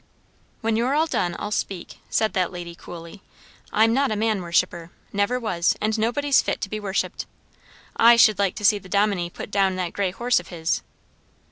[0.61, 3.21] "When you're all done, I'll speak," said that lady coolly.
[3.71, 7.27] "I'm not a man worshipper never was; and nobody's fit to be worshipped.
[7.97, 10.81] I should like to see the dominie put down that grey horse of his."